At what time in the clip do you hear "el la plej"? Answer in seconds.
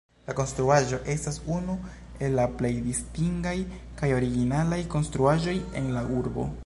2.27-2.71